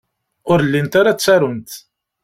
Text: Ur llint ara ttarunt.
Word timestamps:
Ur 0.51 0.59
llint 0.69 0.93
ara 0.99 1.17
ttarunt. 1.17 1.69